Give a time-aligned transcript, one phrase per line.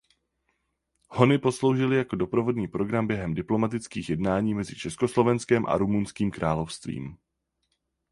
[1.09, 7.17] Hony posloužily jako doprovodný program během diplomatických jednáních mezi Československem a Rumunským královstvím.